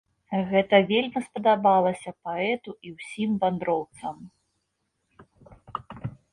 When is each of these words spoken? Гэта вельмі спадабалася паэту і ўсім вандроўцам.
Гэта 0.51 0.75
вельмі 0.91 1.21
спадабалася 1.25 2.11
паэту 2.25 2.71
і 2.89 2.95
ўсім 2.95 3.37
вандроўцам. 3.47 4.21